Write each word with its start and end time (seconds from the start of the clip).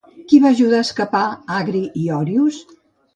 Qui 0.31 0.37
va 0.43 0.51
ajudar 0.55 0.79
a 0.83 0.85
escapar 0.87 1.21
Àgri 1.57 1.83
i 2.05 2.09
Òrios? 2.21 2.59